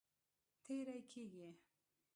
[0.63, 1.47] تېری کیږي.